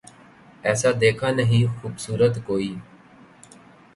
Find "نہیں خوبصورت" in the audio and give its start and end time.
1.31-2.39